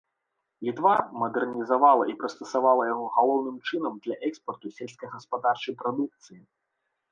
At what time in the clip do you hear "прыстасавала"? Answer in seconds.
2.23-2.87